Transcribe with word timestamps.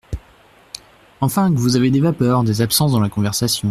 Enfin, 1.21 1.53
que 1.53 1.59
vous 1.59 1.75
avez 1.75 1.91
des 1.91 1.99
vapeurs, 2.01 2.43
des 2.43 2.63
absences 2.63 2.91
dans 2.91 2.99
la 2.99 3.09
conversation… 3.11 3.59